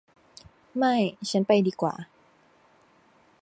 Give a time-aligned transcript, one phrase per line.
[0.77, 0.95] ไม่
[1.29, 1.93] ฉันจะไปดีกว่า